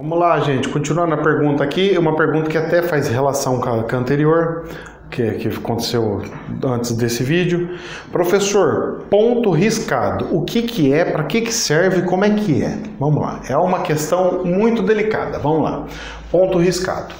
Vamos 0.00 0.18
lá, 0.18 0.40
gente. 0.40 0.66
Continuando 0.66 1.12
a 1.12 1.18
pergunta 1.18 1.62
aqui, 1.62 1.94
uma 1.98 2.16
pergunta 2.16 2.48
que 2.48 2.56
até 2.56 2.80
faz 2.80 3.06
relação 3.06 3.60
com 3.60 3.68
a, 3.68 3.82
com 3.82 3.96
a 3.96 3.98
anterior, 3.98 4.66
que, 5.10 5.32
que 5.32 5.48
aconteceu 5.48 6.22
antes 6.64 6.92
desse 6.92 7.22
vídeo. 7.22 7.78
Professor, 8.10 9.02
ponto 9.10 9.50
riscado. 9.50 10.34
O 10.34 10.42
que, 10.42 10.62
que 10.62 10.90
é, 10.90 11.04
para 11.04 11.24
que, 11.24 11.42
que 11.42 11.52
serve, 11.52 12.00
como 12.00 12.24
é 12.24 12.30
que 12.30 12.64
é? 12.64 12.78
Vamos 12.98 13.20
lá. 13.20 13.42
É 13.46 13.54
uma 13.58 13.82
questão 13.82 14.42
muito 14.42 14.82
delicada. 14.82 15.38
Vamos 15.38 15.64
lá. 15.64 15.86
Ponto 16.30 16.56
riscado. 16.56 17.14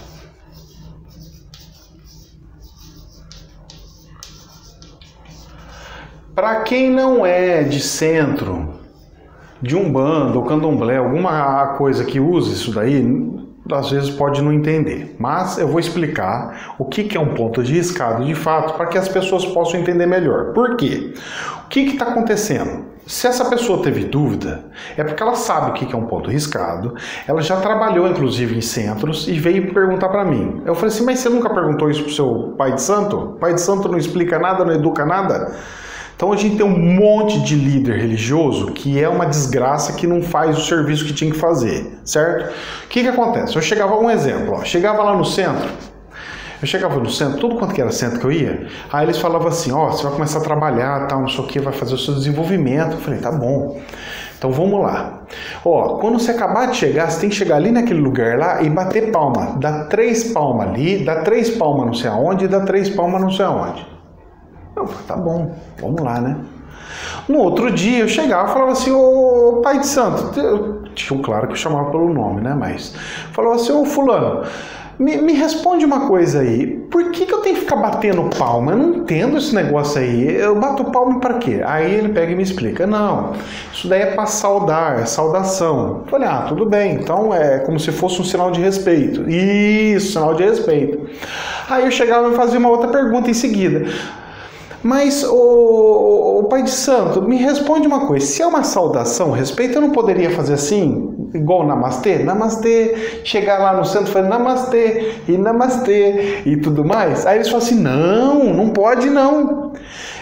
Para 6.35 6.63
quem 6.63 6.91
não 6.91 7.27
é 7.27 7.63
de 7.63 7.79
centro, 7.79 8.80
de 9.61 9.77
um 9.77 9.91
bando 9.91 10.39
ou 10.39 10.45
candomblé, 10.45 10.97
alguma 10.97 11.75
coisa 11.77 12.05
que 12.05 12.19
use 12.19 12.53
isso 12.53 12.73
daí, 12.73 13.03
às 13.71 13.91
vezes 13.91 14.11
pode 14.11 14.43
não 14.43 14.53
entender. 14.53 15.15
Mas 15.19 15.59
eu 15.59 15.69
vou 15.69 15.79
explicar 15.79 16.75
o 16.79 16.85
que 16.85 17.17
é 17.17 17.21
um 17.21 17.35
ponto 17.35 17.63
de 17.63 17.75
riscado 17.75 18.25
de 18.25 18.35
fato 18.35 18.75
para 18.75 18.87
que 18.87 18.99
as 18.99 19.09
pessoas 19.09 19.45
possam 19.47 19.81
entender 19.81 20.07
melhor. 20.07 20.53
Por 20.53 20.77
quê? 20.77 21.15
O 21.65 21.69
que 21.69 21.81
está 21.81 22.07
acontecendo? 22.07 22.91
Se 23.07 23.27
essa 23.27 23.45
pessoa 23.47 23.83
teve 23.83 24.05
dúvida, 24.05 24.67
é 24.97 25.03
porque 25.03 25.21
ela 25.21 25.35
sabe 25.35 25.71
o 25.71 25.73
que 25.73 25.93
é 25.93 25.99
um 25.99 26.07
ponto 26.07 26.31
riscado, 26.31 26.95
ela 27.27 27.43
já 27.43 27.57
trabalhou 27.57 28.07
inclusive 28.07 28.57
em 28.57 28.61
centros 28.61 29.27
e 29.27 29.33
veio 29.33 29.75
perguntar 29.75 30.09
para 30.11 30.25
mim. 30.25 30.63
Eu 30.65 30.75
falei 30.75 30.95
assim, 30.95 31.05
mas 31.05 31.19
você 31.19 31.29
nunca 31.29 31.51
perguntou 31.51 31.91
isso 31.91 32.05
pro 32.05 32.13
seu 32.13 32.55
pai 32.57 32.73
de 32.73 32.83
santo? 32.83 33.37
pai 33.41 33.55
de 33.55 33.61
santo 33.61 33.89
não 33.89 33.99
explica 33.99 34.39
nada, 34.39 34.65
não 34.65 34.73
educa 34.73 35.05
nada? 35.05 35.57
Então 36.21 36.35
a 36.35 36.37
gente 36.37 36.57
tem 36.57 36.67
um 36.67 36.79
monte 36.79 37.41
de 37.41 37.55
líder 37.55 37.97
religioso 37.97 38.73
que 38.73 39.03
é 39.03 39.09
uma 39.09 39.25
desgraça 39.25 39.95
que 39.95 40.07
não 40.07 40.21
faz 40.21 40.59
o 40.59 40.61
serviço 40.61 41.07
que 41.07 41.15
tinha 41.15 41.31
que 41.31 41.39
fazer, 41.39 41.99
certo? 42.05 42.53
O 42.85 42.89
que, 42.89 43.01
que 43.01 43.09
acontece? 43.09 43.57
Eu 43.57 43.63
chegava, 43.63 43.99
um 43.99 44.11
exemplo, 44.11 44.53
ó, 44.53 44.63
chegava 44.63 45.03
lá 45.03 45.17
no 45.17 45.25
centro, 45.25 45.67
eu 46.61 46.69
chegava 46.69 46.97
no 46.97 47.09
centro, 47.09 47.39
tudo 47.39 47.57
quanto 47.57 47.73
que 47.73 47.81
era 47.81 47.91
centro 47.91 48.21
que 48.21 48.27
eu 48.27 48.33
ia, 48.33 48.67
aí 48.93 49.07
eles 49.07 49.17
falavam 49.17 49.49
assim, 49.49 49.73
ó, 49.73 49.87
oh, 49.87 49.93
você 49.93 50.03
vai 50.03 50.13
começar 50.13 50.41
a 50.41 50.43
trabalhar, 50.43 51.07
tal, 51.07 51.23
não 51.23 51.29
sei 51.29 51.41
o 51.41 51.47
que, 51.47 51.59
vai 51.59 51.73
fazer 51.73 51.95
o 51.95 51.99
seu 51.99 52.13
desenvolvimento. 52.13 52.97
Eu 52.97 52.99
falei, 52.99 53.19
tá 53.19 53.33
bom. 53.33 53.81
Então 54.37 54.53
vamos 54.53 54.79
lá. 54.79 55.23
Ó, 55.65 55.97
quando 56.01 56.21
você 56.21 56.33
acabar 56.33 56.67
de 56.67 56.77
chegar, 56.77 57.11
você 57.11 57.21
tem 57.21 57.31
que 57.31 57.37
chegar 57.37 57.57
ali 57.57 57.73
naquele 57.73 58.01
lugar 58.01 58.37
lá 58.37 58.61
e 58.61 58.69
bater 58.69 59.11
palma. 59.11 59.57
Dá 59.59 59.85
três 59.85 60.35
palmas 60.35 60.69
ali, 60.69 61.03
dá 61.03 61.23
três 61.23 61.49
palmas 61.49 61.87
não 61.87 61.95
sei 61.95 62.11
aonde 62.11 62.45
e 62.45 62.49
dá 62.49 62.61
três 62.61 62.91
palmas 62.91 63.23
não 63.23 63.31
sei 63.31 63.47
aonde. 63.47 63.90
Eu 64.77 64.87
falei, 64.87 65.07
tá 65.07 65.17
bom, 65.17 65.55
vamos 65.81 66.03
lá, 66.03 66.21
né? 66.21 66.37
No 67.29 67.39
outro 67.39 67.71
dia 67.71 68.01
eu 68.01 68.09
chegava 68.09 68.51
e 68.51 68.53
falava 68.53 68.73
assim, 68.73 68.91
ô 68.91 69.61
pai 69.63 69.79
de 69.79 69.87
santo, 69.87 70.39
eu, 70.39 70.83
tinha 70.95 71.19
um 71.19 71.23
claro 71.23 71.47
que 71.47 71.53
eu 71.53 71.57
chamava 71.57 71.91
pelo 71.91 72.13
nome, 72.13 72.41
né? 72.41 72.55
Mas 72.55 72.95
falava 73.33 73.57
assim, 73.57 73.73
ô 73.73 73.85
fulano, 73.85 74.45
me, 74.99 75.17
me, 75.17 75.33
responde 75.33 75.83
uma 75.83 76.07
coisa 76.07 76.41
aí, 76.41 76.67
por 76.91 77.11
que, 77.11 77.25
que 77.25 77.33
eu 77.33 77.39
tenho 77.39 77.55
que 77.55 77.63
ficar 77.63 77.77
batendo 77.77 78.29
palma? 78.37 78.73
Eu 78.73 78.79
não 78.79 78.95
entendo 78.97 79.39
esse 79.39 79.55
negócio 79.55 79.99
aí. 79.99 80.37
Eu 80.37 80.61
bato 80.61 80.85
palma 80.85 81.19
para 81.19 81.39
quê? 81.39 81.63
Aí 81.65 81.91
ele 81.95 82.11
pega 82.11 82.33
e 82.33 82.35
me 82.35 82.43
explica: 82.43 82.87
não, 82.87 83.33
isso 83.73 83.89
daí 83.89 84.03
é 84.03 84.07
para 84.15 84.27
saudar, 84.27 85.01
é 85.01 85.07
saudação. 85.07 86.03
Eu 86.05 86.11
falei: 86.11 86.29
ah, 86.29 86.45
tudo 86.47 86.67
bem, 86.67 86.97
então 86.97 87.33
é 87.33 87.61
como 87.61 87.81
se 87.81 87.91
fosse 87.93 88.21
um 88.21 88.25
sinal 88.25 88.51
de 88.51 88.61
respeito. 88.61 89.23
Isso, 89.31 90.13
sinal 90.13 90.35
de 90.35 90.43
respeito. 90.43 91.09
Aí 91.71 91.87
eu 91.87 91.91
chegava 91.91 92.29
e 92.29 92.35
fazia 92.35 92.59
uma 92.59 92.69
outra 92.69 92.89
pergunta 92.89 93.31
em 93.31 93.35
seguida. 93.35 93.87
Mas, 94.83 95.25
o, 95.25 96.47
pai 96.51 96.65
de 96.65 96.71
santo, 96.71 97.23
me 97.23 97.37
responde 97.37 97.87
uma 97.87 98.07
coisa: 98.07 98.27
se 98.27 98.43
é 98.43 98.47
uma 98.47 98.65
saudação, 98.65 99.31
respeito, 99.31 99.77
eu 99.77 99.81
não 99.81 99.91
poderia 99.91 100.31
fazer 100.31 100.55
assim, 100.55 101.29
igual 101.33 101.67
namastê? 101.67 102.19
Namastê, 102.19 103.23
chegar 103.25 103.59
lá 103.59 103.73
no 103.73 103.85
centro 103.85 104.11
e 104.11 104.13
falar 104.13 104.29
namastê, 104.29 105.13
e 105.29 105.39
namastê, 105.39 106.43
e 106.45 106.57
tudo 106.57 106.85
mais. 106.85 107.25
Aí 107.25 107.39
eles 107.39 107.49
falam 107.49 107.65
assim: 107.65 107.81
não, 107.81 108.53
não 108.53 108.71
pode 108.71 109.09
não. 109.09 109.73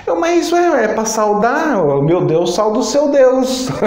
Eu, 0.08 0.16
mas 0.16 0.46
isso 0.46 0.56
é, 0.56 0.84
é 0.84 0.88
para 0.88 1.04
saudar, 1.04 1.84
oh, 1.84 2.00
meu 2.00 2.24
Deus, 2.24 2.54
saldo 2.54 2.80
o 2.80 2.82
seu 2.82 3.10
Deus. 3.10 3.68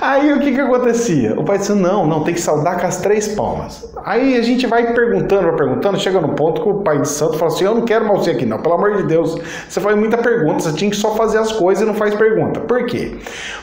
Aí 0.00 0.32
o 0.32 0.40
que 0.40 0.52
que 0.52 0.60
acontecia? 0.60 1.38
O 1.38 1.44
pai 1.44 1.58
disse: 1.58 1.72
Não, 1.72 2.06
não, 2.06 2.24
tem 2.24 2.34
que 2.34 2.40
saudar 2.40 2.80
com 2.80 2.86
as 2.86 2.98
três 2.98 3.28
palmas. 3.28 3.88
Aí 4.04 4.36
a 4.36 4.42
gente 4.42 4.66
vai 4.66 4.92
perguntando, 4.92 5.42
vai 5.48 5.56
perguntando, 5.56 5.98
chega 5.98 6.20
no 6.20 6.30
ponto 6.30 6.62
que 6.62 6.68
o 6.68 6.74
pai 6.82 7.00
de 7.00 7.08
santo 7.08 7.38
fala 7.38 7.52
assim: 7.52 7.64
Eu 7.64 7.74
não 7.74 7.82
quero 7.82 8.06
mais 8.06 8.20
você 8.20 8.30
aqui, 8.32 8.44
não, 8.44 8.58
pelo 8.58 8.74
amor 8.74 8.96
de 8.96 9.04
Deus. 9.04 9.36
Você 9.68 9.80
faz 9.80 9.96
muita 9.96 10.18
pergunta, 10.18 10.60
você 10.60 10.72
tinha 10.72 10.90
que 10.90 10.96
só 10.96 11.14
fazer 11.14 11.38
as 11.38 11.52
coisas 11.52 11.82
e 11.82 11.86
não 11.86 11.94
faz 11.94 12.14
pergunta. 12.14 12.60
Por 12.60 12.86
quê? 12.86 13.18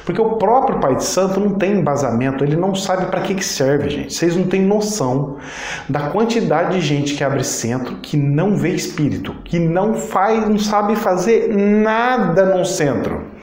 Porque 0.06 0.22
o 0.22 0.35
próprio 0.35 0.79
pai 0.79 0.95
de 0.95 1.03
santo 1.03 1.40
não 1.40 1.51
tem 1.51 1.74
embasamento, 1.74 2.44
ele 2.44 2.56
não 2.56 2.75
sabe 2.75 3.07
para 3.07 3.22
que, 3.22 3.35
que 3.35 3.45
serve, 3.45 3.90
gente. 3.90 4.13
Vocês 4.13 4.35
não 4.35 4.45
têm 4.45 4.62
noção 4.62 5.38
da 5.90 6.09
quantidade 6.09 6.75
de 6.75 6.81
gente 6.81 7.16
que 7.16 7.24
abre 7.24 7.44
centro 7.44 7.97
que 8.01 8.16
não 8.16 8.56
vê 8.56 8.69
espírito, 8.69 9.35
que 9.44 9.59
não 9.59 9.95
faz, 9.95 10.25
não 10.34 10.59
sabe 10.59 10.96
fazer 10.96 11.50
nada 11.50 12.46
no 12.46 12.66
centro 12.66 13.36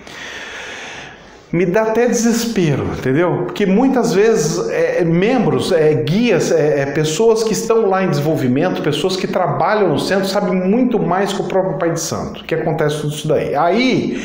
me 1.53 1.66
dá 1.66 1.82
até 1.82 2.06
desespero, 2.06 2.84
entendeu? 2.98 3.44
Porque 3.44 3.66
muitas 3.66 4.15
vezes 4.15 4.70
é, 4.70 5.04
membros, 5.04 5.70
é, 5.70 5.93
guias, 5.93 6.50
é, 6.50 6.81
é, 6.81 6.87
pessoas 6.87 7.44
que 7.44 7.53
estão 7.53 7.91
lá 7.91 8.03
em 8.03 8.09
desenvolvimento, 8.09 8.81
pessoas 8.81 9.16
que 9.16 9.26
trabalham 9.26 9.91
no 9.91 9.98
centro, 9.98 10.26
sabem 10.26 10.54
muito 10.54 10.98
mais 10.98 11.31
que 11.31 11.43
o 11.43 11.44
próprio 11.44 11.76
Pai 11.76 11.91
de 11.93 12.00
Santo. 12.00 12.43
que 12.44 12.54
acontece 12.54 13.03
tudo 13.03 13.14
isso 13.14 13.28
daí? 13.28 13.54
Aí 13.54 14.22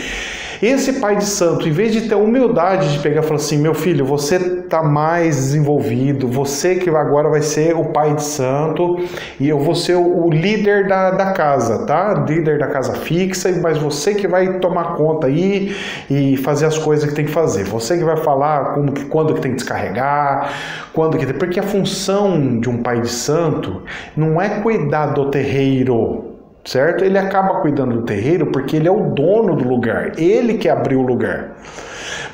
esse 0.62 0.94
pai 0.94 1.16
de 1.16 1.26
santo, 1.26 1.68
em 1.68 1.72
vez 1.72 1.92
de 1.92 2.02
ter 2.02 2.16
a 2.16 2.18
humildade 2.18 2.94
de 2.94 3.00
pegar 3.00 3.22
e 3.22 3.24
falar 3.24 3.36
assim: 3.36 3.58
meu 3.58 3.74
filho, 3.74 4.06
você 4.06 4.36
está 4.36 4.82
mais 4.82 5.36
desenvolvido, 5.36 6.28
você 6.28 6.76
que 6.76 6.90
agora 6.90 7.30
vai 7.30 7.42
ser 7.42 7.76
o 7.76 7.86
pai 7.86 8.16
de 8.16 8.24
santo 8.24 8.98
e 9.40 9.48
eu 9.48 9.60
vou 9.60 9.76
ser 9.76 9.96
o 9.96 10.30
líder 10.30 10.88
da, 10.88 11.12
da 11.12 11.32
casa, 11.32 11.86
tá? 11.86 12.14
Líder 12.28 12.60
da 12.60 12.68
casa 12.68 12.94
fixa, 12.94 13.52
mas 13.62 13.78
você 13.78 14.16
que 14.16 14.28
vai 14.28 14.60
tomar 14.60 14.96
conta 14.96 15.28
aí 15.28 15.76
e 16.10 16.38
fazer 16.38 16.66
as 16.66 16.78
coisas 16.78 17.08
que 17.10 17.16
tem 17.16 17.26
que 17.26 17.32
fazer. 17.32 17.64
Você 17.66 17.98
que 17.98 18.04
vai 18.04 18.18
falar 18.18 18.74
como 18.74 18.92
que, 18.92 19.06
quando 19.06 19.34
que 19.34 19.42
tem 19.42 19.52
que 19.52 19.58
descarregar, 19.58 20.52
quando 20.94 21.18
que. 21.18 21.26
Porque 21.34 21.60
a 21.60 21.64
função 21.64 22.60
de 22.60 22.70
um 22.70 22.82
pai 22.82 23.02
de 23.02 23.10
santo 23.10 23.84
não 24.16 24.42
é 24.42 24.62
cuidar 24.62 25.08
do 25.08 25.30
terreiro 25.30 26.27
certo? 26.68 27.06
Ele 27.06 27.18
acaba 27.18 27.62
cuidando 27.62 27.96
do 27.96 28.02
terreiro 28.02 28.48
porque 28.48 28.76
ele 28.76 28.88
é 28.88 28.92
o 28.92 29.12
dono 29.12 29.56
do 29.56 29.68
lugar, 29.68 30.20
ele 30.20 30.56
que 30.56 30.68
abriu 30.68 31.00
o 31.00 31.08
lugar. 31.08 31.56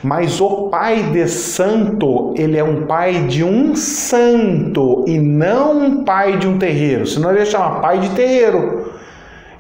Mas 0.02 0.42
o 0.42 0.70
pai 0.70 1.04
de 1.04 1.28
santo, 1.30 2.34
ele 2.36 2.58
é 2.58 2.64
um 2.64 2.86
pai 2.86 3.26
de 3.28 3.44
um 3.44 3.76
santo 3.76 5.06
e 5.08 5.18
não 5.20 5.78
um 5.78 6.04
pai 6.04 6.38
de 6.38 6.48
um 6.48 6.58
terreiro. 6.58 7.06
Senão 7.08 7.30
ele 7.30 7.40
ia 7.40 7.46
chamar 7.46 7.80
pai 7.80 8.00
de 8.00 8.10
terreiro. 8.10 8.92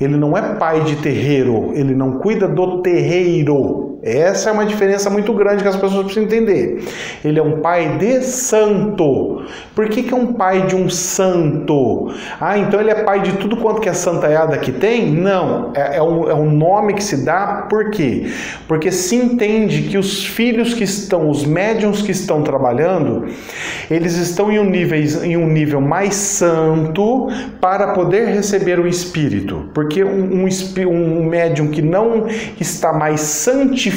Ele 0.01 0.17
não 0.17 0.35
é 0.35 0.55
pai 0.55 0.81
de 0.81 0.97
terreiro, 0.97 1.71
ele 1.75 1.95
não 1.95 2.13
cuida 2.13 2.47
do 2.47 2.81
terreiro. 2.81 3.92
Essa 4.03 4.49
é 4.49 4.51
uma 4.51 4.65
diferença 4.65 5.09
muito 5.09 5.31
grande 5.33 5.63
que 5.63 5.69
as 5.69 5.77
pessoas 5.77 6.03
precisam 6.03 6.23
entender. 6.23 6.83
Ele 7.23 7.39
é 7.39 7.43
um 7.43 7.61
pai 7.61 7.97
de 7.97 8.21
santo. 8.21 9.45
Por 9.73 9.87
que, 9.87 10.03
que 10.03 10.13
é 10.13 10.17
um 10.17 10.33
pai 10.33 10.67
de 10.67 10.75
um 10.75 10.89
santo? 10.89 12.13
Ah, 12.39 12.57
então 12.57 12.81
ele 12.81 12.91
é 12.91 12.95
pai 12.95 13.21
de 13.21 13.33
tudo 13.37 13.55
quanto 13.55 13.79
que 13.79 13.87
a 13.87 13.93
santaiada 13.93 14.57
que 14.57 14.73
tem? 14.73 15.09
Não. 15.09 15.71
É, 15.73 15.97
é, 15.97 16.03
um, 16.03 16.29
é 16.29 16.33
um 16.33 16.51
nome 16.51 16.95
que 16.95 17.03
se 17.03 17.23
dá 17.23 17.65
por 17.69 17.91
quê? 17.91 18.27
Porque 18.67 18.91
se 18.91 19.15
entende 19.15 19.83
que 19.83 19.97
os 19.97 20.25
filhos 20.25 20.73
que 20.73 20.83
estão, 20.83 21.29
os 21.29 21.45
médiums 21.45 22.01
que 22.01 22.11
estão 22.11 22.43
trabalhando, 22.43 23.25
eles 23.89 24.17
estão 24.17 24.51
em 24.51 24.59
um 24.59 24.69
nível, 24.69 25.23
em 25.23 25.37
um 25.37 25.47
nível 25.47 25.79
mais 25.79 26.13
santo 26.15 27.29
para 27.61 27.93
poder 27.93 28.27
receber 28.27 28.79
o 28.79 28.87
espírito. 28.87 29.69
Porque 29.73 30.03
um, 30.03 30.45
um, 30.45 31.19
um 31.19 31.25
médium 31.25 31.69
que 31.69 31.81
não 31.81 32.27
está 32.59 32.91
mais 32.91 33.21
santificado, 33.21 33.92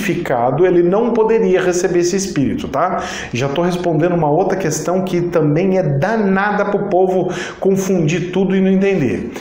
ele 0.66 0.82
não 0.82 1.12
poderia 1.12 1.60
receber 1.60 2.00
esse 2.00 2.16
espírito, 2.16 2.68
tá? 2.68 3.02
Já 3.32 3.46
estou 3.46 3.64
respondendo 3.64 4.14
uma 4.14 4.30
outra 4.30 4.56
questão 4.56 5.02
que 5.02 5.20
também 5.22 5.78
é 5.78 5.82
danada 5.82 6.64
para 6.64 6.76
o 6.76 6.88
povo 6.88 7.32
confundir 7.58 8.30
tudo 8.32 8.54
e 8.54 8.60
não 8.60 8.70
entender. 8.70 9.32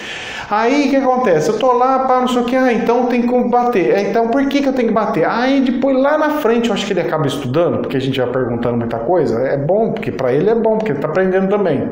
Aí 0.50 0.88
o 0.88 0.90
que 0.92 0.96
acontece? 0.96 1.50
Eu 1.50 1.58
tô 1.58 1.72
lá, 1.74 2.00
pá, 2.00 2.22
não 2.22 2.28
sei 2.28 2.42
o 2.42 2.46
que, 2.46 2.56
ah, 2.56 2.72
então 2.72 3.08
tem 3.08 3.24
que 3.24 3.50
bater. 3.50 3.92
É, 3.92 4.10
então 4.10 4.28
por 4.28 4.46
que, 4.48 4.62
que 4.62 4.68
eu 4.68 4.74
tenho 4.74 4.90
que 4.90 4.94
bater? 4.94 5.26
Aí 5.26 5.62
depois 5.62 5.98
lá 5.98 6.18
na 6.18 6.30
frente 6.32 6.70
eu 6.70 6.74
acho 6.74 6.86
que 6.86 6.94
ele 6.94 7.02
acaba 7.02 7.26
estudando, 7.26 7.80
porque 7.80 7.98
a 7.98 8.02
gente 8.02 8.20
vai 8.20 8.30
perguntando 8.30 8.78
muita 8.78 8.98
coisa. 9.00 9.40
É 9.40 9.58
bom, 9.58 9.92
porque 9.92 10.12
para 10.12 10.34
ele 10.34 10.50
é 10.50 10.56
bom, 10.56 10.78
porque 10.78 10.92
ele 10.92 11.00
está 11.00 11.08
aprendendo 11.08 11.50
também 11.50 11.90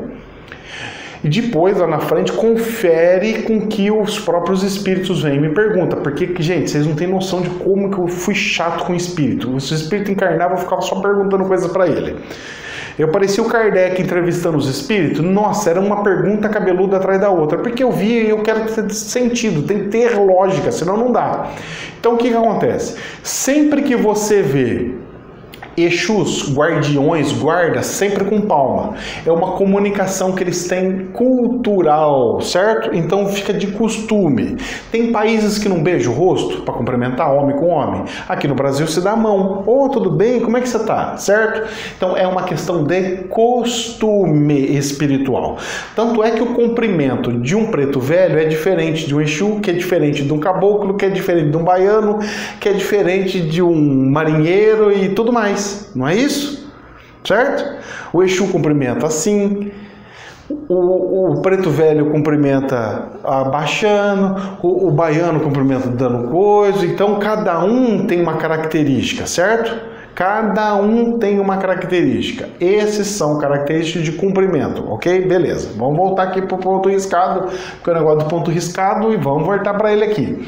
e 1.24 1.28
depois 1.28 1.78
lá 1.78 1.86
na 1.86 2.00
frente 2.00 2.30
confere 2.32 3.42
com 3.42 3.66
que 3.66 3.90
os 3.90 4.18
próprios 4.20 4.62
espíritos 4.62 5.22
vêm 5.22 5.36
e 5.36 5.40
me 5.40 5.48
pergunta, 5.48 5.96
porque 5.96 6.30
gente, 6.38 6.70
vocês 6.70 6.86
não 6.86 6.94
têm 6.94 7.08
noção 7.08 7.40
de 7.40 7.48
como 7.48 7.90
que 7.90 7.98
eu 7.98 8.06
fui 8.06 8.34
chato 8.34 8.84
com 8.84 8.92
o 8.92 8.96
espírito. 8.96 9.58
Se 9.58 9.72
o 9.72 9.74
espírito 9.74 10.10
encarnava, 10.10 10.52
eu 10.52 10.58
ficava 10.58 10.82
só 10.82 10.96
perguntando 10.96 11.46
coisas 11.46 11.72
para 11.72 11.88
ele. 11.88 12.16
Eu 12.98 13.08
parecia 13.08 13.42
o 13.42 13.48
Kardec 13.48 14.00
entrevistando 14.00 14.56
os 14.56 14.68
espíritos. 14.68 15.20
Nossa, 15.24 15.70
era 15.70 15.80
uma 15.80 16.04
pergunta 16.04 16.48
cabeluda 16.48 16.98
atrás 16.98 17.20
da 17.20 17.28
outra. 17.28 17.58
Porque 17.58 17.82
eu 17.82 17.90
via 17.90 18.22
e 18.22 18.28
eu 18.28 18.40
quero 18.42 18.66
ter 18.66 18.88
sentido, 18.92 19.62
tem 19.62 19.84
que 19.84 19.88
ter 19.88 20.16
lógica, 20.16 20.70
senão 20.70 20.96
não 20.96 21.10
dá. 21.10 21.50
Então 21.98 22.14
o 22.14 22.16
que, 22.16 22.28
que 22.28 22.36
acontece? 22.36 22.96
Sempre 23.22 23.82
que 23.82 23.96
você 23.96 24.42
vê 24.42 24.92
Exus, 25.76 26.54
guardiões, 26.54 27.32
guarda, 27.32 27.82
sempre 27.82 28.24
com 28.24 28.40
palma. 28.40 28.94
É 29.26 29.32
uma 29.32 29.52
comunicação 29.52 30.32
que 30.32 30.42
eles 30.42 30.68
têm 30.68 31.06
cultural, 31.12 32.40
certo? 32.40 32.94
Então 32.94 33.26
fica 33.28 33.52
de 33.52 33.68
costume. 33.68 34.56
Tem 34.92 35.10
países 35.10 35.58
que 35.58 35.68
não 35.68 35.82
beijam 35.82 36.12
o 36.12 36.16
rosto 36.16 36.62
para 36.62 36.74
cumprimentar 36.74 37.32
homem 37.32 37.56
com 37.56 37.68
homem. 37.68 38.04
Aqui 38.28 38.46
no 38.46 38.54
Brasil 38.54 38.86
se 38.86 39.00
dá 39.00 39.12
a 39.12 39.16
mão. 39.16 39.64
Ô, 39.66 39.84
oh, 39.84 39.88
tudo 39.88 40.10
bem? 40.10 40.40
Como 40.40 40.56
é 40.56 40.60
que 40.60 40.68
você 40.68 40.78
tá? 40.78 41.16
Certo? 41.16 41.68
Então 41.96 42.16
é 42.16 42.26
uma 42.26 42.44
questão 42.44 42.84
de 42.84 43.24
costume 43.28 44.76
espiritual. 44.76 45.58
Tanto 45.96 46.22
é 46.22 46.30
que 46.30 46.42
o 46.42 46.54
cumprimento 46.54 47.32
de 47.32 47.56
um 47.56 47.66
preto 47.66 47.98
velho 47.98 48.38
é 48.38 48.44
diferente 48.44 49.06
de 49.06 49.14
um 49.14 49.20
Exu, 49.20 49.60
que 49.60 49.70
é 49.70 49.74
diferente 49.74 50.22
de 50.22 50.32
um 50.32 50.38
caboclo, 50.38 50.94
que 50.94 51.04
é 51.04 51.08
diferente 51.08 51.50
de 51.50 51.56
um 51.56 51.64
baiano, 51.64 52.20
que 52.60 52.68
é 52.68 52.72
diferente 52.72 53.40
de 53.40 53.62
um 53.62 54.10
marinheiro 54.10 54.92
e 54.92 55.08
tudo 55.08 55.32
mais 55.32 55.63
não 55.94 56.08
é 56.08 56.14
isso? 56.14 56.72
Certo? 57.24 57.82
O 58.12 58.22
Exu 58.22 58.48
cumprimenta 58.48 59.06
assim, 59.06 59.72
o, 60.68 61.32
o, 61.32 61.42
preto 61.42 61.70
velho 61.70 62.10
cumprimenta 62.10 63.08
abaixando, 63.24 64.58
o, 64.62 64.88
o 64.88 64.90
baiano 64.90 65.40
cumprimenta 65.40 65.88
dando 65.88 66.28
coisa, 66.28 66.84
então 66.84 67.18
cada 67.18 67.64
um 67.64 68.06
tem 68.06 68.20
uma 68.20 68.34
característica, 68.34 69.26
certo? 69.26 69.94
Cada 70.14 70.76
um 70.76 71.18
tem 71.18 71.40
uma 71.40 71.56
característica. 71.56 72.48
Esses 72.60 73.08
são 73.08 73.36
características 73.38 74.04
de 74.04 74.12
cumprimento, 74.12 74.88
ok? 74.88 75.26
Beleza. 75.26 75.70
Vamos 75.76 75.96
voltar 75.96 76.24
aqui 76.24 76.40
para 76.40 76.54
o 76.54 76.58
ponto 76.58 76.88
riscado, 76.88 77.48
porque 77.76 77.90
é 77.90 77.92
o 77.94 77.96
negócio 77.96 78.18
do 78.20 78.26
ponto 78.26 78.50
riscado, 78.50 79.12
e 79.12 79.16
vamos 79.16 79.44
voltar 79.44 79.74
para 79.74 79.92
ele 79.92 80.04
aqui. 80.04 80.46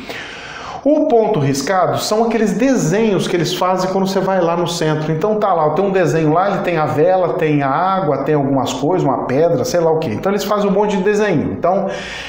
O 0.89 1.07
ponto 1.07 1.41
riscado 1.41 1.99
são 1.99 2.23
aqueles 2.23 2.53
desenhos 2.53 3.27
que 3.27 3.35
eles 3.35 3.53
fazem 3.53 3.91
quando 3.91 4.07
você 4.07 4.21
vai 4.21 4.41
lá 4.41 4.57
no 4.57 4.69
centro. 4.69 5.11
Então 5.11 5.35
tá 5.35 5.53
lá, 5.53 5.71
tem 5.71 5.85
um 5.85 5.91
desenho 5.91 6.33
lá, 6.33 6.49
ele 6.49 6.63
tem 6.63 6.77
a 6.77 6.87
vela, 6.87 7.33
tem 7.33 7.61
a 7.61 7.69
água, 7.69 8.19
tem 8.19 8.37
algumas 8.37 8.73
coisas, 8.73 9.05
uma 9.05 9.25
pedra, 9.25 9.65
sei 9.65 9.81
lá 9.81 9.91
o 9.91 9.99
que. 9.99 10.11
Então 10.11 10.31
eles 10.31 10.45
fazem 10.45 10.71
um 10.71 10.73
monte 10.73 10.97
de 10.97 11.03
desenho. 11.03 11.51
Então 11.51 11.89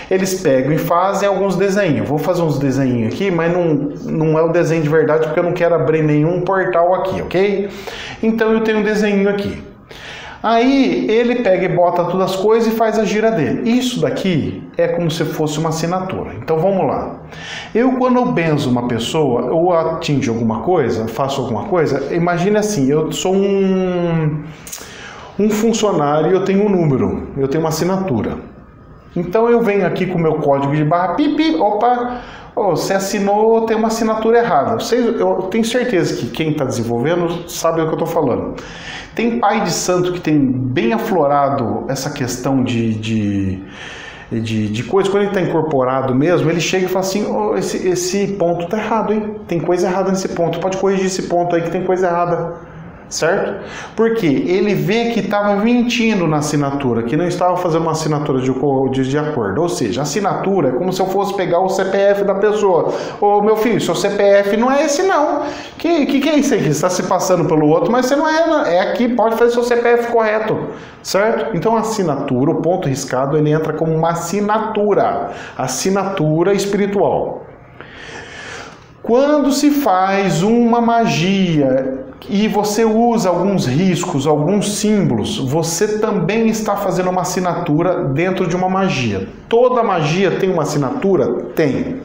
eles 0.10 0.42
pegam 0.42 0.74
e 0.74 0.80
fazem 0.80 1.30
alguns 1.30 1.56
desenhos. 1.56 2.10
Vou 2.10 2.18
fazer 2.18 2.42
uns 2.42 2.58
desenhos 2.58 3.14
aqui, 3.14 3.30
mas 3.30 3.54
não, 3.54 3.92
não 4.12 4.40
é 4.40 4.42
o 4.42 4.52
desenho 4.52 4.82
de 4.82 4.90
verdade 4.90 5.28
porque 5.28 5.40
eu 5.40 5.44
não 5.44 5.54
quero 5.54 5.76
abrir 5.76 6.02
nenhum 6.02 6.42
portal 6.42 6.96
aqui, 6.96 7.22
ok? 7.22 7.70
Então 8.24 8.52
eu 8.54 8.62
tenho 8.62 8.80
um 8.80 8.84
desenho 8.84 9.30
aqui. 9.30 9.62
Aí 10.48 11.06
ele 11.12 11.44
pega 11.44 11.66
e 11.66 11.68
bota 11.68 12.06
todas 12.06 12.32
as 12.32 12.36
coisas 12.38 12.72
e 12.72 12.78
faz 12.78 12.98
a 12.98 13.04
gira 13.04 13.30
dele. 13.30 13.70
Isso 13.70 14.00
daqui 14.00 14.64
é 14.78 14.88
como 14.88 15.12
se 15.12 15.26
fosse 15.26 15.60
uma 15.60 15.68
assinatura. 15.68 16.36
Então 16.36 16.58
vamos 16.58 16.88
lá. 16.88 17.18
Eu, 17.76 17.98
quando 17.98 18.16
eu 18.16 18.32
benzo 18.32 18.70
uma 18.70 18.88
pessoa 18.88 19.52
ou 19.52 19.74
atinge 19.74 20.30
alguma 20.30 20.62
coisa, 20.62 21.06
faço 21.06 21.42
alguma 21.42 21.64
coisa, 21.66 22.16
imagine 22.16 22.56
assim: 22.56 22.90
eu 22.90 23.12
sou 23.12 23.36
um, 23.36 24.42
um 25.38 25.50
funcionário 25.50 26.32
e 26.32 26.34
eu 26.34 26.46
tenho 26.46 26.66
um 26.66 26.70
número, 26.70 27.28
eu 27.36 27.50
tenho 27.50 27.62
uma 27.62 27.70
assinatura. 27.70 28.38
Então 29.18 29.50
eu 29.50 29.62
venho 29.62 29.86
aqui 29.86 30.06
com 30.06 30.18
o 30.18 30.22
meu 30.22 30.36
código 30.36 30.74
de 30.74 30.86
barra, 30.86 31.16
pipi, 31.16 31.58
opa, 31.58 32.22
oh, 32.58 32.76
você 32.76 32.94
assinou, 32.94 33.66
tem 33.66 33.78
uma 33.78 33.88
assinatura 33.88 34.40
errada. 34.40 34.78
Eu 34.94 35.44
tenho 35.52 35.64
certeza 35.64 36.16
que 36.16 36.28
quem 36.28 36.52
está 36.52 36.66
desenvolvendo 36.66 37.50
sabe 37.50 37.82
o 37.82 37.86
que 37.86 37.90
eu 37.90 37.94
estou 37.94 38.08
falando. 38.08 38.56
Tem 39.14 39.40
pai 39.40 39.64
de 39.64 39.72
santo 39.72 40.14
que 40.14 40.20
tem 40.20 40.40
bem 40.40 40.94
aflorado 40.94 41.86
essa 41.88 42.10
questão 42.10 42.64
de, 42.64 42.94
de, 42.96 43.64
de, 44.32 44.68
de 44.70 44.84
coisa, 44.84 45.10
quando 45.10 45.24
ele 45.24 45.32
está 45.32 45.42
incorporado 45.42 46.14
mesmo, 46.14 46.50
ele 46.50 46.62
chega 46.62 46.86
e 46.86 46.88
fala 46.88 47.06
assim: 47.06 47.26
oh, 47.26 47.56
esse, 47.56 47.88
esse 47.88 48.28
ponto 48.34 48.66
está 48.66 48.78
errado, 48.78 49.14
hein? 49.14 49.36
Tem 49.48 49.60
coisa 49.60 49.88
errada 49.88 50.12
nesse 50.12 50.30
ponto, 50.30 50.60
pode 50.60 50.78
corrigir 50.78 51.06
esse 51.06 51.24
ponto 51.24 51.56
aí 51.56 51.62
que 51.62 51.72
tem 51.72 51.84
coisa 51.84 52.08
errada 52.08 52.77
certo? 53.10 53.64
Porque 53.96 54.26
ele 54.26 54.74
vê 54.74 55.12
que 55.12 55.22
estava 55.22 55.56
mentindo 55.56 56.28
na 56.28 56.38
assinatura, 56.38 57.04
que 57.04 57.16
não 57.16 57.28
estava 57.28 57.58
fazendo 57.58 57.84
uma 57.84 57.92
assinatura 57.92 58.42
de, 58.42 58.52
de, 58.92 59.10
de, 59.10 59.18
acordo. 59.18 59.62
Ou 59.62 59.70
seja, 59.70 60.02
assinatura 60.02 60.70
é 60.70 60.72
como 60.72 60.92
se 60.92 61.02
eu 61.02 61.08
fosse 61.08 61.34
pegar 61.36 61.60
o 61.60 61.70
CPF 61.70 62.24
da 62.24 62.36
pessoa. 62.36 62.94
Ô 63.22 63.42
meu 63.42 63.56
filho, 63.58 63.80
seu 63.80 63.96
CPF 63.96 64.58
não 64.58 64.72
é 64.72 64.86
esse 64.86 65.04
não. 65.04 65.44
Que, 65.78 66.06
que, 66.06 66.20
que 66.20 66.30
é 66.30 66.36
isso 66.38 66.54
aqui? 66.54 66.66
Você 66.66 66.70
está 66.70 66.90
se 66.90 67.04
passando 67.04 67.46
pelo 67.46 67.68
outro, 67.68 67.92
mas 67.92 68.06
você 68.06 68.16
não 68.16 68.28
é. 68.28 68.38
É 68.68 68.80
aqui, 68.82 69.10
pode 69.10 69.36
fazer 69.36 69.52
seu 69.52 69.64
CPF 69.64 70.12
correto, 70.12 70.70
certo? 71.02 71.56
Então 71.56 71.76
assinatura, 71.76 72.52
o 72.52 72.62
ponto 72.62 72.88
riscado, 72.88 73.38
ele 73.38 73.52
entra 73.52 73.74
como 73.74 73.94
uma 73.94 74.12
assinatura, 74.12 75.32
assinatura 75.58 76.54
espiritual. 76.54 77.47
Quando 79.08 79.54
se 79.54 79.72
faz 79.72 80.44
uma 80.44 80.82
magia 80.82 82.04
e 82.30 82.46
você 82.50 82.84
usa 82.84 83.30
alguns 83.30 83.66
riscos, 83.66 84.28
alguns 84.28 84.80
símbolos, 84.80 85.38
você 85.38 86.00
também 86.00 86.48
está 86.48 86.76
fazendo 86.76 87.10
uma 87.10 87.22
assinatura 87.22 88.04
dentro 88.04 88.46
de 88.46 88.54
uma 88.54 88.68
magia. 88.68 89.30
Toda 89.48 89.82
magia 89.82 90.32
tem 90.32 90.52
uma 90.52 90.64
assinatura? 90.64 91.26
Tem. 91.56 92.02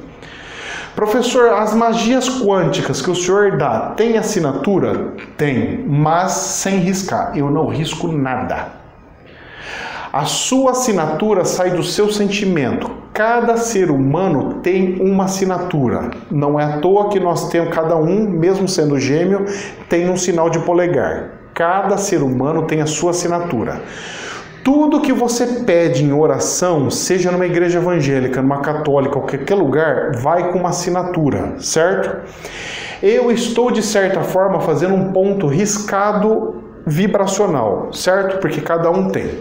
Professor, 0.95 1.55
as 1.55 1.75
magias 1.75 2.41
quânticas 2.41 3.03
que 3.03 3.11
o 3.11 3.17
senhor 3.17 3.57
dá, 3.57 3.95
tem 3.97 4.17
assinatura? 4.17 5.15
Tem, 5.37 5.85
mas 5.85 6.31
sem 6.31 6.79
riscar. 6.79 7.37
Eu 7.37 7.51
não 7.51 7.67
risco 7.67 8.13
nada. 8.13 8.69
A 10.13 10.25
sua 10.25 10.71
assinatura 10.71 11.45
sai 11.45 11.73
do 11.73 11.83
seu 11.83 12.13
sentimento. 12.13 13.02
Cada 13.13 13.59
ser 13.59 13.91
humano 13.91 14.61
tem 14.63 14.99
uma 15.01 15.25
assinatura. 15.25 16.11
Não 16.31 16.59
é 16.59 16.65
à 16.65 16.79
toa 16.79 17.11
que 17.11 17.21
nós 17.21 17.51
temos, 17.51 17.75
cada 17.75 17.95
um, 17.95 18.27
mesmo 18.27 18.67
sendo 18.67 18.99
gêmeo, 18.99 19.45
tem 19.87 20.09
um 20.09 20.17
sinal 20.17 20.49
de 20.49 20.59
polegar. 20.61 21.31
Cada 21.53 21.99
ser 21.99 22.23
humano 22.23 22.63
tem 22.63 22.81
a 22.81 22.87
sua 22.87 23.11
assinatura. 23.11 23.83
Tudo 24.65 25.03
que 25.03 25.13
você 25.13 25.45
pede 25.67 26.03
em 26.03 26.13
oração, 26.13 26.89
seja 26.89 27.31
numa 27.31 27.45
igreja 27.45 27.81
evangélica, 27.81 28.41
numa 28.41 28.61
católica, 28.61 29.19
ou 29.19 29.27
qualquer 29.27 29.55
lugar, 29.57 30.17
vai 30.17 30.51
com 30.51 30.61
uma 30.61 30.71
assinatura, 30.71 31.57
certo? 31.59 32.17
Eu 33.03 33.31
estou, 33.31 33.71
de 33.71 33.83
certa 33.83 34.23
forma, 34.23 34.61
fazendo 34.61 34.95
um 34.95 35.13
ponto 35.13 35.47
riscado 35.49 36.63
vibracional, 36.87 37.93
certo? 37.93 38.39
Porque 38.41 38.61
cada 38.63 38.91
um 38.91 39.09
tem. 39.09 39.41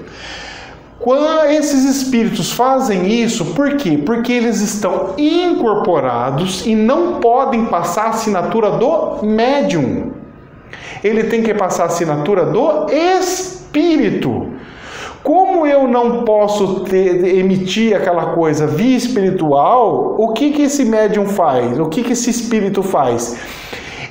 Quando 1.01 1.49
esses 1.49 1.83
espíritos 1.83 2.51
fazem 2.51 3.11
isso, 3.11 3.55
por 3.55 3.75
quê? 3.75 3.97
Porque 4.05 4.31
eles 4.31 4.61
estão 4.61 5.15
incorporados 5.17 6.63
e 6.63 6.75
não 6.75 7.19
podem 7.19 7.65
passar 7.65 8.05
a 8.05 8.09
assinatura 8.09 8.69
do 8.71 9.25
médium. 9.25 10.11
Ele 11.03 11.23
tem 11.23 11.41
que 11.41 11.55
passar 11.55 11.83
a 11.83 11.87
assinatura 11.87 12.45
do 12.45 12.87
espírito. 12.91 14.51
Como 15.23 15.65
eu 15.65 15.87
não 15.87 16.23
posso 16.23 16.81
ter, 16.81 17.35
emitir 17.35 17.95
aquela 17.95 18.33
coisa 18.33 18.67
via 18.67 18.95
espiritual, 18.95 20.15
o 20.19 20.33
que, 20.33 20.51
que 20.51 20.63
esse 20.63 20.85
médium 20.85 21.25
faz? 21.25 21.79
O 21.79 21.87
que, 21.87 22.03
que 22.03 22.13
esse 22.13 22.29
espírito 22.29 22.83
faz? 22.83 23.37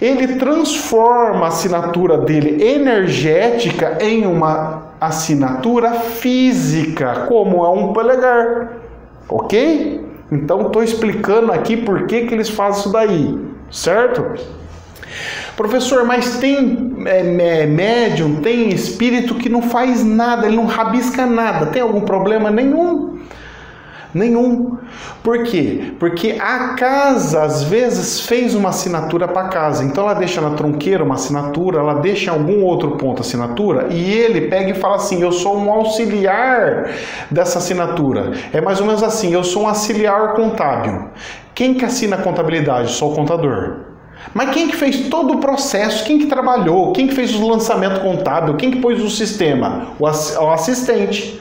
Ele 0.03 0.35
transforma 0.37 1.45
a 1.45 1.49
assinatura 1.49 2.19
dele 2.19 2.65
energética 2.65 3.99
em 4.01 4.27
uma 4.27 4.90
assinatura 5.01 5.93
física, 5.95 7.27
como 7.27 7.65
é 7.65 7.71
um 7.71 7.93
polegar. 7.93 8.73
Ok? 9.29 10.05
Então 10.31 10.67
estou 10.67 10.83
explicando 10.83 11.53
aqui 11.53 11.77
por 11.77 12.07
que, 12.07 12.27
que 12.27 12.35
eles 12.35 12.49
fazem 12.49 12.81
isso 12.81 12.93
daí, 12.93 13.39
certo? 13.71 14.25
Professor, 15.57 16.05
mas 16.05 16.39
tem 16.39 16.95
é, 17.05 17.67
médium, 17.67 18.37
tem 18.37 18.69
espírito 18.69 19.35
que 19.35 19.49
não 19.49 19.61
faz 19.61 20.05
nada, 20.05 20.47
ele 20.47 20.57
não 20.57 20.67
rabisca 20.67 21.27
nada. 21.27 21.67
Tem 21.67 21.83
algum 21.83 22.01
problema? 22.01 22.51
Nenhum. 22.51 23.19
Nenhum. 24.13 24.77
Por 25.23 25.45
quê? 25.45 25.93
Porque 25.99 26.37
a 26.41 26.75
casa 26.75 27.43
às 27.43 27.63
vezes 27.63 28.21
fez 28.21 28.55
uma 28.55 28.71
assinatura 28.71 29.29
para 29.29 29.49
casa, 29.49 29.85
então 29.85 30.05
ela 30.05 30.15
deixa 30.15 30.41
na 30.41 30.51
tronqueira 30.51 31.05
uma 31.05 31.15
assinatura, 31.15 31.79
ela 31.79 31.95
deixa 31.95 32.31
em 32.31 32.35
algum 32.35 32.65
outro 32.65 32.93
ponto 32.93 33.21
assinatura 33.21 33.89
e 33.91 34.13
ele 34.13 34.43
pega 34.49 34.71
e 34.71 34.75
fala 34.75 34.97
assim: 34.97 35.23
Eu 35.23 35.31
sou 35.31 35.57
um 35.57 35.71
auxiliar 35.71 36.91
dessa 37.31 37.59
assinatura. 37.59 38.33
É 38.53 38.61
mais 38.61 38.81
ou 38.81 38.87
menos 38.87 39.03
assim: 39.03 39.33
Eu 39.33 39.45
sou 39.45 39.63
um 39.63 39.69
auxiliar 39.69 40.35
contábil. 40.35 41.11
Quem 41.55 41.75
que 41.75 41.85
assina 41.85 42.17
a 42.17 42.23
contabilidade? 42.23 42.93
Sou 42.93 43.13
o 43.13 43.15
contador. 43.15 43.91
Mas 44.35 44.51
quem 44.51 44.69
que 44.69 44.77
fez 44.77 45.09
todo 45.09 45.35
o 45.35 45.39
processo? 45.39 46.05
Quem 46.05 46.19
que 46.19 46.27
trabalhou? 46.27 46.93
Quem 46.93 47.09
que 47.09 47.15
fez 47.15 47.35
o 47.35 47.49
lançamento 47.49 48.01
contábil? 48.01 48.57
Quem 48.57 48.71
que 48.71 48.79
pôs 48.79 49.03
o 49.03 49.09
sistema? 49.09 49.89
O 49.99 50.07
assistente. 50.07 51.41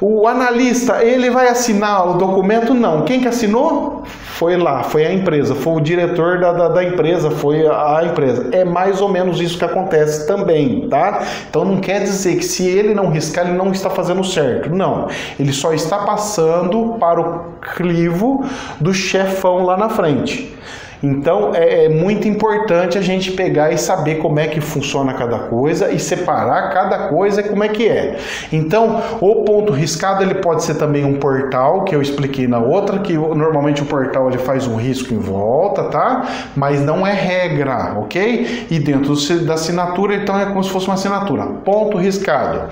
O 0.00 0.28
analista, 0.28 1.04
ele 1.04 1.28
vai 1.28 1.48
assinar 1.48 2.08
o 2.08 2.14
documento? 2.14 2.72
Não. 2.72 3.02
Quem 3.02 3.20
que 3.20 3.26
assinou? 3.26 4.04
Foi 4.04 4.56
lá, 4.56 4.84
foi 4.84 5.04
a 5.04 5.12
empresa, 5.12 5.56
foi 5.56 5.72
o 5.72 5.80
diretor 5.80 6.38
da, 6.38 6.52
da, 6.52 6.68
da, 6.68 6.84
empresa, 6.84 7.28
foi 7.28 7.66
a 7.66 8.04
empresa. 8.04 8.48
É 8.52 8.64
mais 8.64 9.00
ou 9.00 9.08
menos 9.08 9.40
isso 9.40 9.58
que 9.58 9.64
acontece 9.64 10.28
também, 10.28 10.88
tá? 10.88 11.26
Então 11.50 11.64
não 11.64 11.80
quer 11.80 12.04
dizer 12.04 12.36
que 12.36 12.44
se 12.44 12.64
ele 12.64 12.94
não 12.94 13.10
riscar, 13.10 13.48
ele 13.48 13.58
não 13.58 13.72
está 13.72 13.90
fazendo 13.90 14.22
certo. 14.22 14.70
Não. 14.70 15.08
Ele 15.40 15.52
só 15.52 15.72
está 15.72 15.98
passando 15.98 16.96
para 17.00 17.20
o 17.20 17.54
crivo 17.60 18.44
do 18.80 18.94
chefão 18.94 19.64
lá 19.64 19.76
na 19.76 19.88
frente. 19.88 20.56
Então 21.02 21.52
é, 21.54 21.84
é, 21.84 21.88
muito 21.88 22.26
importante 22.26 22.98
a 22.98 23.00
gente 23.00 23.32
pegar 23.32 23.72
e 23.72 23.78
saber 23.78 24.16
como 24.16 24.38
é 24.38 24.48
que 24.48 24.60
funciona 24.60 25.14
cada 25.14 25.38
coisa 25.40 25.90
e 25.90 25.98
separar 25.98 26.70
cada 26.72 27.08
coisa 27.08 27.42
como 27.42 27.62
é 27.62 27.68
que 27.68 27.88
é. 27.88 28.16
Então 28.52 29.02
o 29.20 29.44
ponto 29.44 29.72
riscado 29.72 30.22
ele 30.22 30.34
pode 30.34 30.64
ser 30.64 30.74
também 30.74 31.04
um 31.04 31.14
portal 31.14 31.84
que 31.84 31.94
eu 31.94 32.02
expliquei 32.02 32.46
na 32.46 32.58
outra 32.58 32.98
que 32.98 33.14
normalmente 33.14 33.82
o 33.82 33.86
portal 33.86 34.28
ele 34.28 34.38
faz 34.38 34.66
um 34.66 34.76
risco 34.76 35.14
em 35.14 35.18
volta, 35.18 35.84
tá? 35.84 36.28
Mas 36.56 36.80
não 36.80 37.06
é 37.06 37.12
regra, 37.12 37.94
ok? 37.98 38.66
E 38.70 38.78
dentro 38.78 39.14
da 39.44 39.54
assinatura 39.54 40.14
então 40.14 40.38
é 40.38 40.46
como 40.46 40.62
se 40.62 40.70
fosse 40.70 40.86
uma 40.86 40.94
assinatura. 40.94 41.44
Ponto 41.64 41.96
riscado. 41.96 42.70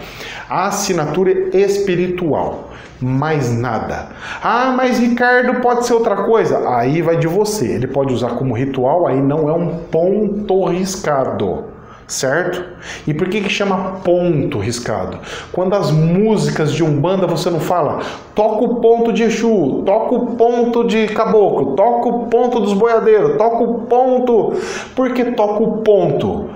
A 0.48 0.66
assinatura 0.66 1.56
espiritual 1.56 2.70
mais 3.00 3.52
nada. 3.52 4.08
Ah, 4.42 4.72
mas 4.76 4.98
Ricardo 4.98 5.60
pode 5.60 5.86
ser 5.86 5.94
outra 5.94 6.16
coisa. 6.16 6.68
Aí 6.76 7.02
vai 7.02 7.16
de 7.16 7.26
você. 7.26 7.66
Ele 7.66 7.86
pode 7.86 8.12
usar 8.12 8.30
como 8.30 8.54
ritual, 8.54 9.06
aí 9.06 9.20
não 9.20 9.48
é 9.48 9.52
um 9.52 9.78
ponto 9.90 10.64
riscado. 10.66 11.64
Certo? 12.06 12.64
E 13.04 13.12
por 13.12 13.28
que, 13.28 13.40
que 13.40 13.50
chama 13.50 14.00
ponto 14.04 14.60
riscado? 14.60 15.18
Quando 15.50 15.74
as 15.74 15.90
músicas 15.90 16.72
de 16.72 16.84
Umbanda 16.84 17.26
você 17.26 17.50
não 17.50 17.58
fala, 17.58 18.00
toca 18.32 18.64
o 18.64 18.76
ponto 18.76 19.12
de 19.12 19.24
Exu, 19.24 19.82
toca 19.84 20.14
o 20.14 20.36
ponto 20.36 20.84
de 20.84 21.08
Caboclo, 21.08 21.74
toca 21.74 22.08
o 22.08 22.26
ponto 22.26 22.60
dos 22.60 22.74
boiadeiros, 22.74 23.36
toca 23.36 23.56
o 23.56 23.80
ponto. 23.86 24.52
Por 24.94 25.12
que 25.14 25.32
toca 25.32 25.60
o 25.60 25.78
ponto? 25.78 26.48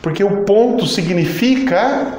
Porque 0.00 0.22
o 0.22 0.44
ponto 0.44 0.86
significa 0.86 2.18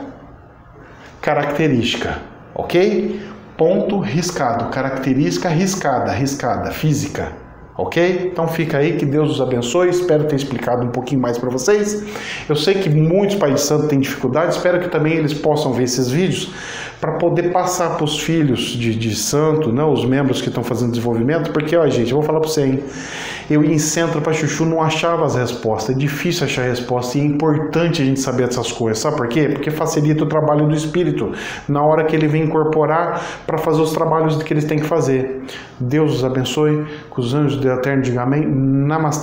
característica 1.22 2.33
ok? 2.56 3.22
Ponto 3.58 4.00
riscado, 4.00 4.66
característica 4.70 5.48
riscada, 5.48 6.12
riscada, 6.12 6.72
física, 6.72 7.32
ok? 7.78 8.30
Então 8.32 8.48
fica 8.48 8.80
aí, 8.80 8.98
que 8.98 9.06
Deus 9.06 9.32
os 9.32 9.42
abençoe. 9.42 9.90
Espero 9.90 10.26
ter 10.26 10.36
explicado 10.36 10.84
um 10.84 10.90
pouquinho 10.90 11.22
mais 11.22 11.38
para 11.38 11.50
vocês. 11.50 12.04
Eu 12.50 12.56
sei 12.56 12.76
que 12.76 12.90
muitos 12.90 13.36
pais 13.36 13.54
de 13.56 13.62
santo 13.62 13.88
têm 13.88 14.00
dificuldade, 14.00 14.56
espero 14.56 14.80
que 14.80 14.90
também 14.90 15.14
eles 15.14 15.34
possam 15.34 15.72
ver 15.72 15.84
esses 15.84 16.10
vídeos 16.10 16.52
para 17.04 17.12
poder 17.16 17.52
passar 17.52 17.98
para 17.98 18.06
os 18.06 18.18
filhos 18.18 18.62
de, 18.62 18.96
de 18.96 19.14
santo, 19.14 19.74
né, 19.74 19.84
os 19.84 20.06
membros 20.06 20.42
que 20.42 20.48
estão 20.48 20.64
fazendo 20.64 20.92
desenvolvimento, 20.92 21.52
porque, 21.52 21.76
ó, 21.76 21.86
gente, 21.90 22.10
eu 22.10 22.16
vou 22.16 22.26
falar 22.26 22.40
para 22.40 22.48
você, 22.48 22.62
hein? 22.66 22.80
Eu 23.50 23.62
ia 23.62 23.74
em 23.74 23.78
centro 23.78 24.22
para 24.22 24.32
chuchu, 24.32 24.64
não 24.64 24.82
achava 24.82 25.26
as 25.26 25.36
respostas. 25.36 25.94
É 25.98 26.00
difícil 26.00 26.46
achar 26.46 26.62
resposta 26.62 27.18
e 27.18 27.22
é 27.22 27.26
importante 27.26 28.02
a 28.02 28.06
gente 28.06 28.22
saber 28.22 28.48
dessas 28.48 28.72
coisas. 28.72 29.00
Sabe 29.00 29.18
por 29.18 29.28
quê? 29.28 29.50
Porque 29.50 29.70
facilita 29.70 30.24
o 30.24 30.28
trabalho 30.28 30.66
do 30.66 30.74
espírito 30.74 31.34
na 31.68 31.84
hora 31.84 32.06
que 32.06 32.16
ele 32.16 32.26
vem 32.26 32.44
incorporar 32.44 33.22
para 33.46 33.58
fazer 33.58 33.82
os 33.82 33.92
trabalhos 33.92 34.42
que 34.42 34.54
eles 34.54 34.64
têm 34.64 34.80
que 34.80 34.86
fazer. 34.86 35.44
Deus 35.78 36.16
os 36.16 36.24
abençoe, 36.24 36.86
que 37.14 37.20
os 37.20 37.34
anjos 37.34 37.58
do 37.58 37.70
eterno 37.70 38.02
digam 38.02 38.24
amém. 38.24 38.48
Namastê. 38.48 39.22